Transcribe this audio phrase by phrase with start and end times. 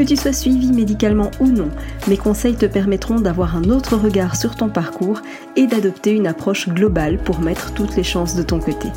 [0.00, 1.68] Que tu sois suivi médicalement ou non,
[2.08, 5.20] mes conseils te permettront d'avoir un autre regard sur ton parcours
[5.56, 8.88] et d'adopter une approche globale pour mettre toutes les chances de ton côté.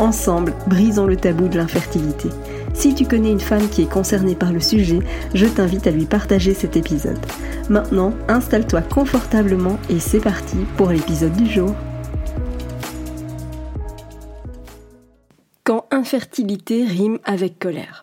[0.00, 2.30] Ensemble, brisons le tabou de l'infertilité.
[2.74, 4.98] Si tu connais une femme qui est concernée par le sujet,
[5.34, 7.24] je t'invite à lui partager cet épisode.
[7.68, 11.76] Maintenant, installe-toi confortablement et c'est parti pour l'épisode du jour.
[15.62, 18.02] Quand infertilité rime avec colère.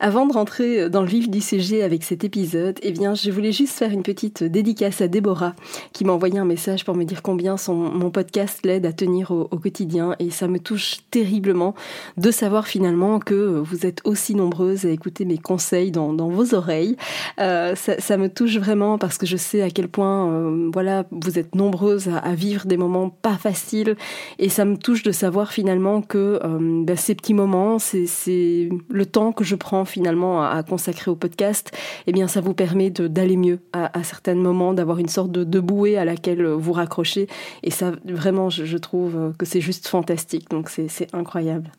[0.00, 3.52] Avant de rentrer dans le vif du sujet avec cet épisode, eh bien, je voulais
[3.52, 5.54] juste faire une petite dédicace à Déborah,
[5.92, 9.30] qui m'a envoyé un message pour me dire combien son, mon podcast l'aide à tenir
[9.30, 10.16] au, quotidien.
[10.18, 11.76] Et ça me touche terriblement
[12.16, 16.96] de savoir finalement que vous êtes aussi nombreuses à écouter mes conseils dans, vos oreilles.
[17.38, 21.38] Euh, ça, me touche vraiment parce que je sais à quel point, euh, voilà, vous
[21.38, 23.94] êtes nombreuses à, vivre des moments pas faciles.
[24.40, 29.06] Et ça me touche de savoir finalement que euh, ben, ces petits moments, c'est le
[29.06, 31.70] temps que je prends finalement à, consacrer au podcast,
[32.06, 35.96] eh bien ça vous permet d'aller mieux à, certains moments, d'avoir une sorte de, bouée
[35.96, 37.28] à laquelle vous raccrochez.
[37.62, 40.50] Et ça, vraiment, je trouve que c'est juste fantastique.
[40.50, 41.70] Donc c'est incroyable.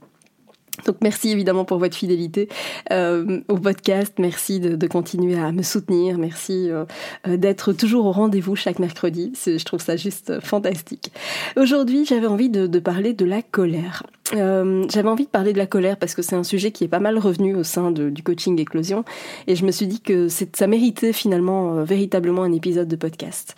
[0.86, 2.50] Donc merci évidemment pour votre fidélité
[2.92, 6.86] euh, au podcast, merci de, continuer à me soutenir, merci euh,
[7.28, 11.12] euh, d'être toujours au rendez-vous chaque mercredi, je trouve ça juste fantastique.
[11.56, 14.04] Aujourd'hui j'avais envie de, parler de la colère.
[14.32, 17.00] j'avais envie de parler de la colère parce que c'est un sujet qui est pas
[17.00, 19.06] mal revenu au sein du coaching éclosion
[19.48, 23.56] et je me suis dit que ça méritait finalement véritablement un épisode de podcast.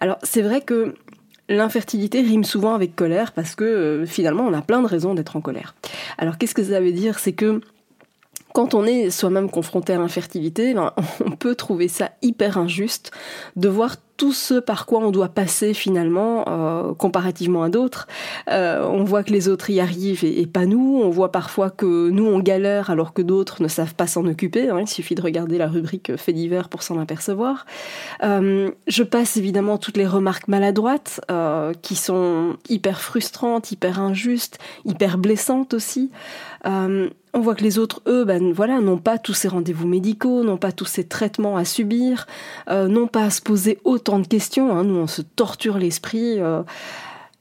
[0.00, 0.94] Alors c'est vrai que
[1.50, 5.34] L'infertilité rime souvent avec colère parce que euh, finalement on a plein de raisons d'être
[5.34, 5.74] en colère.
[6.16, 7.18] Alors qu'est-ce que ça veut dire?
[7.18, 7.60] C'est que
[8.52, 10.92] quand on est soi-même confronté à l'infertilité, ben,
[11.26, 13.10] on peut trouver ça hyper injuste
[13.56, 18.06] de voir tout ce par quoi on doit passer finalement euh, comparativement à d'autres.
[18.50, 21.00] Euh, on voit que les autres y arrivent et, pas nous.
[21.02, 24.68] On voit parfois que nous on galère alors que d'autres ne savent pas s'en occuper.
[24.68, 24.80] Hein.
[24.82, 27.64] Il suffit de regarder la rubrique fait divers pour s'en apercevoir.
[28.22, 31.22] Euh, je passe évidemment toutes les remarques maladroites
[31.80, 36.10] qui sont hyper frustrantes, hyper injustes, hyper blessantes aussi.
[37.32, 40.56] On voit que les autres, eux, ben voilà, n'ont pas tous ces rendez-vous médicaux, n'ont
[40.56, 42.26] pas tous ces traitements à subir,
[42.68, 44.76] n'ont pas à se poser autant de questions.
[44.76, 44.84] Hein.
[44.84, 46.40] Nous, on se torture l'esprit.
[46.40, 46.62] Euh.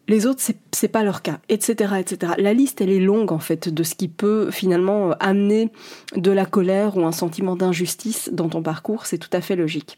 [0.08, 0.42] les autres,
[0.72, 2.34] c'est pas leur cas, etc., etc.
[2.38, 5.72] La liste, elle est longue en fait de ce qui peut finalement amener
[6.16, 9.06] de la colère ou un sentiment d'injustice dans ton parcours.
[9.06, 9.98] C'est tout à fait logique.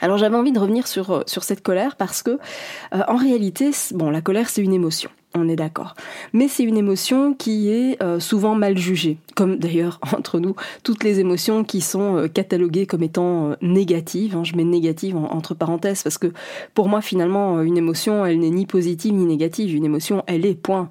[0.00, 4.10] Alors j'avais envie de revenir sur, euh, cette colère parce que euh, en réalité, bon,
[4.10, 5.94] la colère c'est une émotion on est d'accord.
[6.32, 11.02] Mais c'est une émotion qui est euh, souvent mal jugée, comme d'ailleurs entre nous toutes
[11.04, 14.36] les émotions qui sont euh, cataloguées comme étant euh, négatives.
[14.36, 16.32] Hein, je mets négative entre parenthèses parce que
[16.74, 19.74] pour moi finalement une émotion elle n'est ni positive ni négative.
[19.74, 20.88] Une émotion elle est point.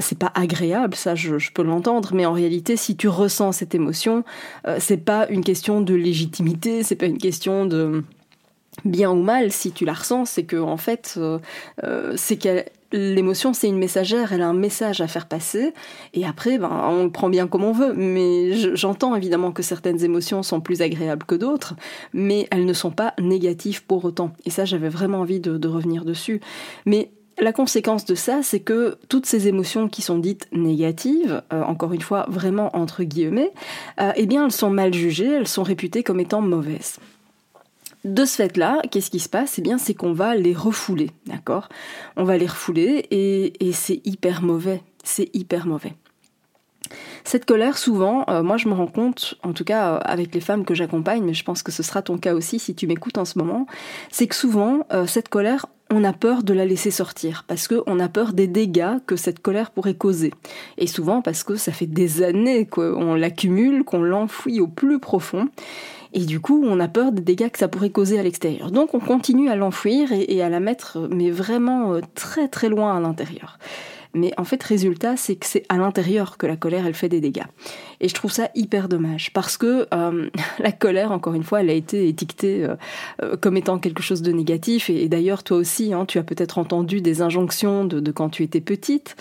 [0.00, 3.74] c'est pas agréable, ça je, je peux l'entendre, mais en réalité si tu ressens cette
[3.74, 4.24] émotion,
[4.78, 8.04] c'est pas une question de légitimité, c'est pas une question de
[8.84, 11.18] bien ou mal, si tu la ressens, c'est que en fait,
[12.16, 15.72] c'est qu'elle l'émotion, c'est une messagère, elle a un message à faire passer,
[16.14, 17.92] et après, ben, on le prend bien comme on veut.
[17.94, 21.74] Mais j'entends évidemment que certaines émotions sont plus agréables que d'autres,
[22.12, 24.32] mais elles ne sont pas négatives pour autant.
[24.44, 26.40] Et ça, j'avais vraiment envie de, revenir dessus.
[26.84, 31.62] Mais la conséquence de ça, c'est que toutes ces émotions qui sont dites négatives, euh,
[31.62, 33.52] encore une fois vraiment entre guillemets,
[34.00, 36.98] euh, eh bien elles sont mal jugées, elles sont réputées comme étant mauvaises.
[38.06, 39.58] De ce fait-là, qu'est-ce qui se passe?
[39.58, 41.68] Eh bien, c'est qu'on va les refouler, d'accord?
[42.16, 44.80] On va les refouler et, c'est hyper mauvais.
[45.02, 45.92] C'est hyper mauvais.
[47.24, 50.40] Cette colère, souvent, euh, moi je me rends compte, en tout cas euh, avec les
[50.40, 53.18] femmes que j'accompagne, mais je pense que ce sera ton cas aussi si tu m'écoutes
[53.18, 53.66] en ce moment,
[54.12, 57.98] c'est que souvent, euh, cette colère, on a peur de la laisser sortir, parce qu'on
[57.98, 60.32] a peur des dégâts que cette colère pourrait causer.
[60.78, 65.48] Et souvent parce que ça fait des années qu'on l'accumule, qu'on l'enfouit au plus profond.
[66.16, 68.70] Et du coup, on a peur des dégâts que ça pourrait causer à l'extérieur.
[68.70, 72.96] Donc on continue à l'enfouir et, à la mettre, mais vraiment euh, très très loin
[72.96, 73.58] à l'intérieur.
[74.14, 77.20] Mais en fait, résultat, c'est que c'est à l'intérieur que la colère, elle fait des
[77.20, 77.44] dégâts.
[78.00, 81.68] Et je trouve ça hyper dommage parce que euh, la colère, encore une fois, elle
[81.68, 82.66] a été étiquetée
[83.22, 84.88] euh, comme étant quelque chose de négatif.
[84.88, 88.62] Et, d'ailleurs, toi aussi, hein, tu as peut-être entendu des injonctions de, quand tu étais
[88.62, 89.16] petite,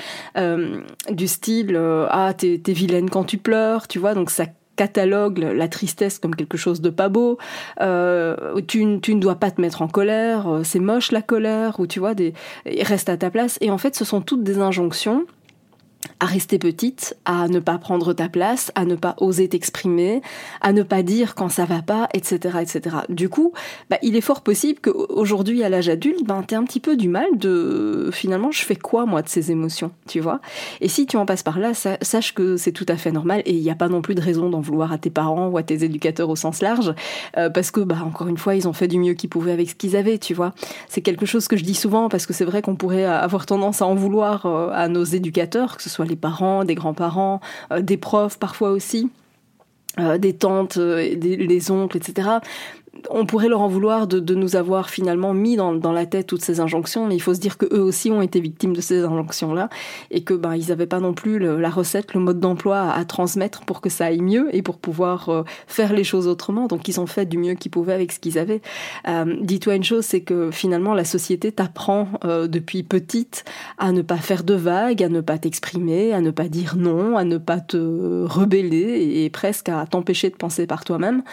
[1.11, 1.75] du style
[2.09, 4.13] ah t'es vilaine quand tu pleures, tu vois.
[4.13, 4.45] Donc ça
[4.75, 7.37] catalogue la tristesse comme quelque chose de pas beau,
[7.81, 11.79] euh, tu, tu, ne dois pas te mettre en colère, euh, c'est moche la colère,
[11.79, 12.33] ou tu vois, des,
[12.65, 13.57] reste à ta place.
[13.61, 15.25] Et en fait, ce sont toutes des injonctions
[16.19, 20.21] à rester petite, à ne pas prendre ta place, à ne pas oser t'exprimer,
[20.61, 22.97] à ne pas dire quand ça va pas, etc., etc.
[23.09, 23.53] Du coup,
[23.89, 27.09] bah, il est fort possible qu'aujourd'hui, à l'âge adulte, ben, t'aies un petit peu du
[27.09, 30.39] mal de, finalement, je fais quoi, moi, de ces émotions, tu vois?
[30.81, 33.53] Et si tu en passes par là, sache que c'est tout à fait normal et
[33.53, 35.63] il n'y a pas non plus de raison d'en vouloir à tes parents ou à
[35.63, 36.93] tes éducateurs au sens large,
[37.37, 39.69] euh, parce que, bah, encore une fois, ils ont fait du mieux qu'ils pouvaient avec
[39.69, 40.53] ce qu'ils avaient, tu vois?
[40.87, 43.81] C'est quelque chose que je dis souvent parce que c'est vrai qu'on pourrait avoir tendance
[43.81, 47.39] à en vouloir euh, à nos éducateurs, que ce soit les parents, des grands-parents,
[47.71, 49.09] euh, des profs parfois aussi.
[49.97, 52.39] Euh, des tantes, euh, des, les oncles, etc
[53.09, 56.59] on pourrait leur en vouloir de, nous avoir finalement mis dans, la tête toutes ces
[56.59, 59.69] injonctions, mais il faut se dire que eux aussi ont été victimes de ces injonctions-là
[60.11, 63.61] et que ben ils n'avaient pas non plus la recette, le mode d'emploi à, transmettre
[63.61, 66.67] pour que ça aille mieux et pour pouvoir euh, faire les choses autrement.
[66.67, 68.61] Donc ils ont fait du mieux qu'ils pouvaient avec ce qu'ils avaient.
[69.07, 73.45] Euh, Dis-toi une chose, c'est que finalement la société t'apprend euh, depuis petite
[73.77, 77.17] à ne pas faire de vagues, à ne pas t'exprimer, à ne pas dire non,
[77.17, 77.77] à ne pas te
[78.25, 81.23] rebeller et, presque à t'empêcher de penser par toi-même.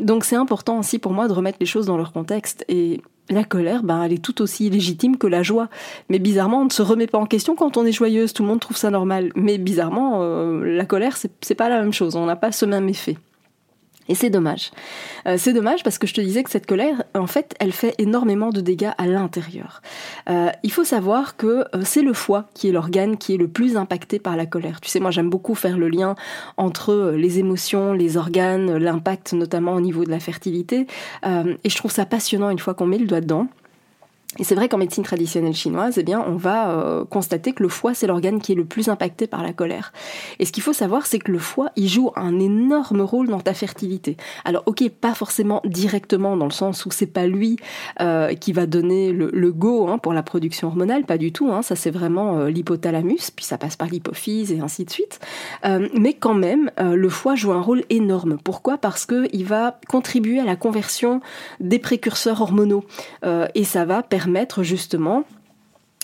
[0.00, 2.64] Donc c'est important aussi pour moi de remettre les choses dans leur contexte.
[2.68, 3.00] Et
[3.30, 5.68] la colère, ben, elle est tout aussi légitime que la joie.
[6.08, 8.48] Mais bizarrement, on ne se remet pas en question quand on est joyeuse, tout le
[8.48, 9.30] monde trouve ça normal.
[9.34, 12.88] Mais bizarrement, euh, la colère, c'est pas la même chose, on n'a pas ce même
[12.88, 13.16] effet.
[14.08, 14.70] Et c'est dommage.
[15.26, 17.94] Euh, c'est dommage parce que je te disais que cette colère, en fait, elle fait
[17.98, 19.80] énormément de dégâts à l'intérieur.
[20.28, 23.48] Euh, il faut savoir que euh, c'est le foie qui est l'organe qui est le
[23.48, 24.80] plus impacté par la colère.
[24.80, 26.14] Tu sais, moi j'aime beaucoup faire le lien
[26.56, 30.86] entre les émotions, les organes, l'impact notamment au niveau de la fertilité.
[31.24, 33.48] et je trouve ça passionnant une fois qu'on met le doigt dedans.
[34.38, 37.68] Et c'est vrai qu'en médecine traditionnelle chinoise, eh bien, on va euh, constater que le
[37.68, 39.92] foie, c'est l'organe qui est le plus impacté par la colère.
[40.40, 43.40] Et ce qu'il faut savoir, c'est que le foie, il joue un énorme rôle dans
[43.40, 44.16] ta fertilité.
[44.44, 47.56] Alors, ok, pas forcément directement, dans le sens où c'est pas lui
[48.00, 51.52] euh, qui va donner le, go hein, pour la production hormonale, pas du tout.
[51.52, 55.20] Hein, ça, c'est vraiment euh, l'hypothalamus, puis ça passe par l'hypophyse et ainsi de suite.
[55.64, 58.38] mais quand même, le foie joue un rôle énorme.
[58.42, 58.78] Pourquoi?
[58.78, 61.20] Parce que il va contribuer à la conversion
[61.60, 62.84] des précurseurs hormonaux
[63.54, 65.24] et ça va permettre permettre justement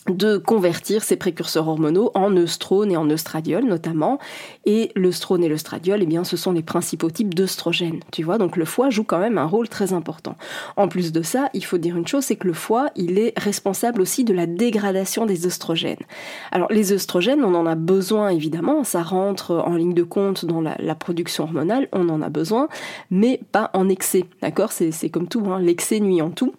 [0.09, 4.19] de convertir ces précurseurs hormonaux en œstrone et en œstradiol notamment.
[4.65, 8.01] Et l'œstrone et l'œstradiol, eh bien, ce sont les principaux types d'œstrogènes.
[8.11, 10.37] Tu vois, donc le foie joue quand même un rôle très important.
[10.77, 13.39] En plus de ça, il faut dire une chose, c'est que le foie, il est
[13.39, 16.03] responsable aussi de la dégradation des œstrogènes.
[16.51, 20.61] Alors les œstrogènes, on en a besoin évidemment, ça rentre en ligne de compte dans
[20.61, 22.69] la, production hormonale, on en a besoin,
[23.11, 24.25] mais pas en excès.
[24.43, 24.73] D'accord?
[24.73, 26.55] C'est comme tout, hein, l'excès nuit en tout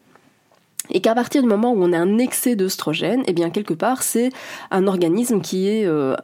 [0.89, 4.03] et qu'à partir du moment où on a un excès d'œstrogène, eh bien quelque part
[4.03, 4.29] c'est
[4.71, 6.15] un organisme qui est euh,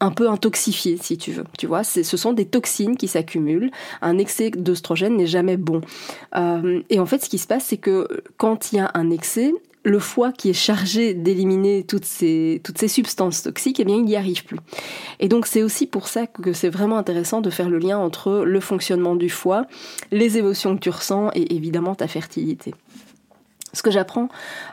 [0.00, 1.44] un peu intoxifié, si tu veux.
[1.58, 3.70] Tu vois, ce sont des toxines qui s'accumulent.
[4.00, 5.80] Un excès d'œstrogène n'est jamais bon.
[6.36, 8.06] Euh, et en fait, ce qui se passe, c'est que
[8.36, 9.52] quand il y a un excès,
[9.84, 14.04] le foie qui est chargé d'éliminer toutes ces, toutes ces substances toxiques, eh bien, il
[14.04, 14.58] n'y arrive plus.
[15.18, 18.44] Et donc, c'est aussi pour ça que c'est vraiment intéressant de faire le lien entre
[18.44, 19.66] le fonctionnement du foie,
[20.12, 22.74] les émotions que tu ressens et évidemment ta fertilité.
[23.72, 24.28] Ce que j'apprends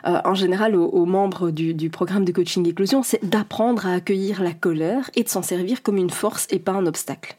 [0.06, 4.52] euh, en général aux, membres du, programme de coaching éclosion, c'est d'apprendre à accueillir la
[4.52, 7.36] colère et de s'en servir comme une force et pas un obstacle.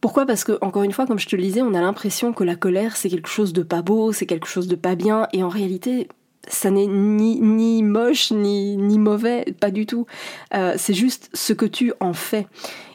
[0.00, 0.26] Pourquoi?
[0.26, 2.56] Parce que, encore une fois, comme je te le disais, on a l'impression que la
[2.56, 5.48] colère, c'est quelque chose de pas beau, c'est quelque chose de pas bien, et en
[5.48, 6.08] réalité,
[6.46, 10.06] ça n'est ni, ni moche, ni, ni mauvais, pas du tout.
[10.54, 12.46] Euh, c'est juste ce que tu en fais.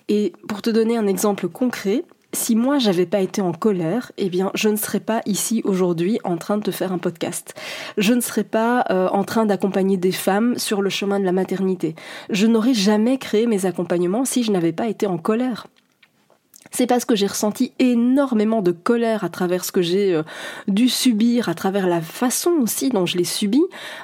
[0.08, 4.30] Et pour te donner un exemple concret, si moi j'avais pas été en colère, eh
[4.30, 7.56] bien je ne serais pas ici aujourd'hui en train de te faire un podcast.
[7.98, 11.32] Je ne serais pas euh, en train d'accompagner des femmes sur le chemin de la
[11.32, 11.96] maternité.
[12.30, 15.68] Je n'aurais jamais créé mes accompagnements si je n'avais pas été en colère
[16.72, 20.24] c'est parce que j'ai ressenti énormément de colère à travers ce que j'ai euh,
[20.68, 23.62] dû subir, à travers la façon aussi dont je l'ai subi,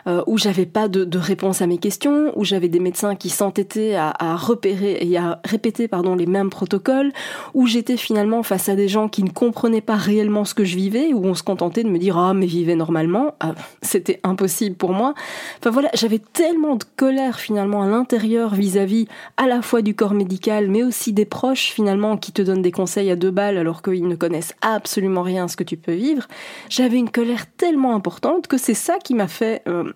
[0.08, 3.96] euh, où j'avais pas de, réponse à mes questions, où j'avais des médecins qui s'entêtaient
[3.96, 7.12] à, à, repérer et à répéter pardon les mêmes protocoles,
[7.54, 10.76] où j'étais finalement face à des gens qui ne comprenaient pas réellement ce que je
[10.76, 14.76] vivais, où on se contentait de me dire ah mais vivez normalement, ah, c'était impossible
[14.76, 15.14] pour moi.
[15.60, 19.08] Enfin voilà, j'avais tellement de colère finalement à l'intérieur vis-à-vis
[19.38, 22.72] à la fois du corps médical, mais aussi des proches finalement qui te donnent des
[22.72, 25.94] conseils à deux balles alors qu'ils ne connaissent absolument rien à ce que tu peux
[25.94, 26.28] vivre,
[26.70, 29.92] j'avais une colère tellement importante que c'est ça qui m'a fait euh,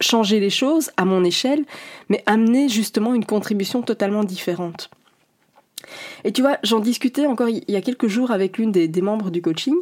[0.00, 1.64] changer les choses à mon échelle,
[2.08, 4.90] mais amener justement une contribution totalement différente.
[6.24, 9.30] Et tu vois, j'en discutais encore il y a quelques jours avec l'une des, membres
[9.30, 9.76] du coaching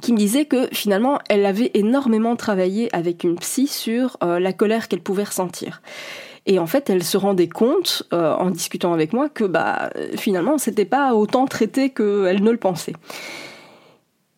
[0.00, 4.52] qui me disait que finalement elle avait énormément travaillé avec une psy sur euh, la
[4.52, 5.82] colère qu'elle pouvait ressentir.
[6.46, 10.58] Et en fait, elle se rendait compte, euh, en discutant avec moi, que bah, finalement,
[10.58, 12.92] c'était pas autant traité qu'elle ne le pensait.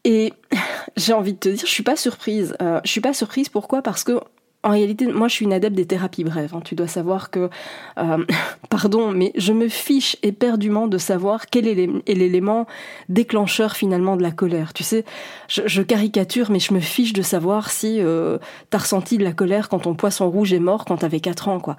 [0.05, 0.33] Et
[0.97, 2.57] j'ai envie de te dire, je suis pas surprise.
[2.63, 3.83] Euh, je suis pas surprise, pourquoi?
[3.83, 4.21] Parce que
[4.67, 6.53] en réalité, moi, je suis une adepte des thérapies brèves.
[6.53, 6.61] Hein.
[6.65, 7.51] Tu dois savoir que,
[7.99, 8.25] euh,
[8.69, 12.67] pardon, mais je me fiche éperdument de savoir quel est l'élément
[13.09, 14.73] déclencheur finalement de la colère.
[14.73, 15.05] Tu sais,
[15.47, 18.39] je, caricature, mais je me fiche de savoir si euh,
[18.71, 21.61] t'as ressenti de la colère quand ton poisson rouge est mort quand t'avais 4 ans,
[21.61, 21.77] quoi.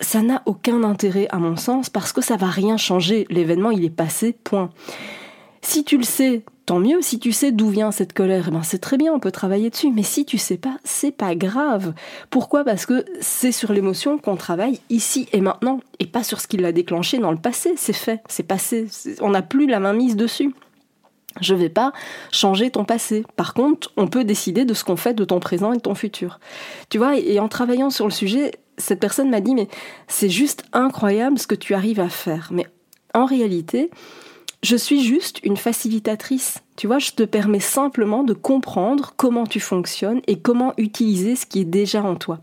[0.00, 3.26] ça n'a aucun intérêt à mon sens parce que ça va rien changer.
[3.30, 4.70] L'événement, il est passé, point.
[5.60, 7.00] Si tu le sais, tant mieux.
[7.00, 9.70] Si tu sais d'où vient cette colère, eh ben c'est très bien, on peut travailler
[9.70, 9.90] dessus.
[9.92, 11.94] Mais si tu sais pas, c'est pas grave.
[12.28, 12.64] Pourquoi?
[12.64, 16.56] Parce que c'est sur l'émotion qu'on travaille ici et maintenant, et pas sur ce qui
[16.56, 17.74] l'a déclenché dans le passé.
[17.76, 18.88] C'est fait, c'est passé.
[19.20, 20.54] On n'a plus la main mise dessus.
[21.40, 21.92] Je vais pas
[22.32, 23.24] changer ton passé.
[23.36, 25.94] Par contre, on peut décider de ce qu'on fait de ton présent et de ton
[25.94, 26.40] futur.
[26.88, 29.68] Tu vois, et en travaillant sur le sujet, cette personne m'a dit mais
[30.08, 32.48] c'est juste incroyable ce que tu arrives à faire.
[32.52, 32.66] Mais
[33.14, 33.90] en réalité,
[34.62, 36.62] je suis juste une facilitatrice.
[36.76, 41.46] Tu vois, je te permets simplement de comprendre comment tu fonctionnes et comment utiliser ce
[41.46, 42.38] qui est déjà en toi.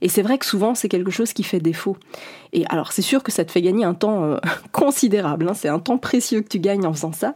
[0.00, 1.96] Et c'est vrai que souvent, c'est quelque chose qui fait défaut.
[2.52, 4.38] Et alors, c'est sûr que ça te fait gagner un temps euh,
[4.72, 5.48] considérable.
[5.48, 5.54] Hein.
[5.54, 7.34] c'est un temps précieux que tu gagnes en faisant ça.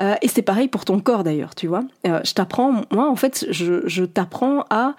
[0.00, 1.82] Euh, et c'est pareil pour ton corps d'ailleurs, tu vois.
[2.06, 4.94] Euh, je t'apprends, moi, en fait, je t'apprends à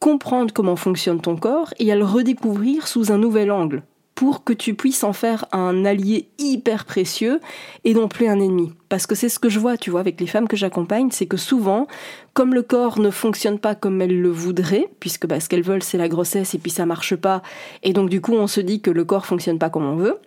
[0.00, 3.82] comprendre comment fonctionne ton corps et à le redécouvrir sous un nouvel angle
[4.16, 7.38] pour que tu puisses en faire un allié hyper précieux
[7.84, 8.72] et non plus un ennemi.
[8.88, 11.26] Parce que c'est ce que je vois, tu vois, avec les femmes que j'accompagne, c'est
[11.26, 11.86] que souvent,
[12.32, 15.82] comme le corps ne fonctionne pas comme elles le voudraient, puisque bah, ce qu'elles veulent
[15.82, 17.42] c'est la grossesse et puis ça marche pas,
[17.82, 20.18] et donc du coup on se dit que le corps fonctionne pas comme on veut,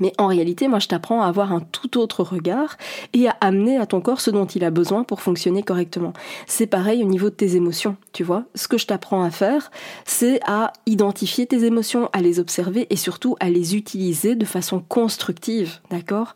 [0.00, 2.76] mais en réalité, moi, je t'apprends à avoir un tout autre regard
[3.12, 6.12] et à amener à ton corps ce dont il a besoin pour fonctionner correctement.
[6.46, 8.44] C'est pareil au niveau de tes émotions, tu vois.
[8.54, 9.70] Ce que je t'apprends à faire,
[10.04, 14.80] c'est à identifier tes émotions, à les observer et surtout à les utiliser de façon
[14.80, 16.34] constructive, d'accord?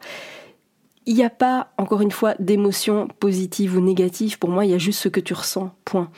[1.07, 4.39] Il n'y a pas, encore une fois, d'émotions positives ou négatives.
[4.39, 5.71] Pour moi, il y a juste ce que tu ressens.
[5.87, 6.11] Point.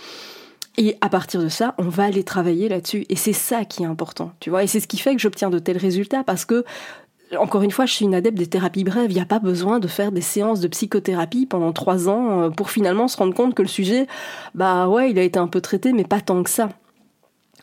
[0.77, 3.05] Et à partir de ça, on va aller travailler là-dessus.
[3.09, 4.65] Et c'est ça qui est important, tu vois.
[4.65, 6.65] Et c'est ce qui fait que j'obtiens de tels résultats parce que
[7.39, 9.11] encore une fois, je suis une adepte des thérapies brèves.
[9.11, 12.51] Il n'y a pas besoin de faire des séances de psychothérapie pendant trois ans euh,
[12.51, 14.07] pour finalement se rendre compte que le sujet,
[14.55, 16.71] bah ouais, il a été un peu traité, mais pas tant que ça.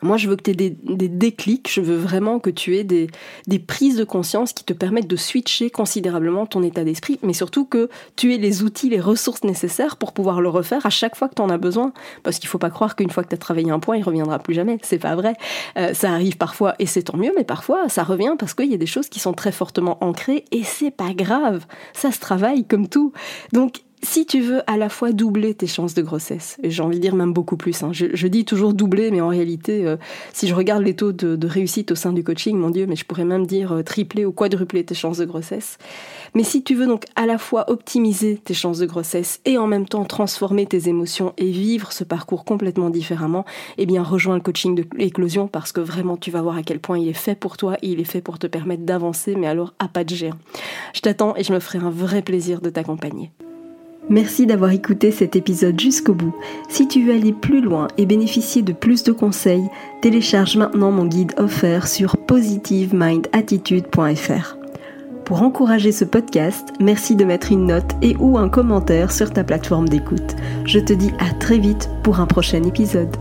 [0.01, 3.09] Moi, je veux que tu aies des, déclics, je veux vraiment que tu aies des,
[3.59, 7.89] prises de conscience qui te permettent de switcher considérablement ton état d'esprit, mais surtout que
[8.15, 11.35] tu aies les outils, les ressources nécessaires pour pouvoir le refaire à chaque fois que
[11.35, 11.93] tu en as besoin.
[12.23, 14.39] Parce qu'il faut pas croire qu'une fois que tu as travaillé un point, il reviendra
[14.39, 14.77] plus jamais.
[14.81, 15.33] C'est pas vrai.
[15.77, 18.73] Euh, ça arrive parfois et c'est tant mieux, mais parfois ça revient parce qu'il y
[18.73, 21.65] a des choses qui sont très fortement ancrées et c'est pas grave.
[21.93, 23.13] Ça se travaille comme tout.
[23.53, 26.97] Donc si tu veux à la fois doubler tes chances de grossesse, et j'ai envie
[26.97, 29.97] de dire même beaucoup plus, hein, je, dis toujours doubler, mais en réalité, euh,
[30.33, 33.05] si je regarde les taux de, réussite au sein du coaching, mon Dieu, mais je
[33.05, 35.77] pourrais même dire euh, tripler ou quadrupler tes chances de grossesse.
[36.35, 39.65] Mais si tu veux donc à la fois optimiser tes chances de grossesse et en
[39.65, 43.45] même temps transformer tes émotions et vivre ce parcours complètement différemment,
[43.77, 46.79] eh bien rejoins le coaching de l'éclosion parce que vraiment tu vas voir à quel
[46.79, 49.47] point il est fait pour toi et il est fait pour te permettre d'avancer, mais
[49.47, 50.37] alors à pas de géant.
[50.93, 53.31] Je t'attends et je me ferai un vrai plaisir de t'accompagner.
[54.09, 56.35] Merci d'avoir écouté cet épisode jusqu'au bout.
[56.69, 59.67] Si tu veux aller plus loin et bénéficier de plus de conseils,
[60.01, 64.57] télécharge maintenant mon guide offert sur positivemindattitude.fr.
[65.25, 69.43] Pour encourager ce podcast, merci de mettre une note et ou un commentaire sur ta
[69.43, 70.37] plateforme d'écoute.
[70.63, 73.13] Je te dis à très vite pour un prochain épisode.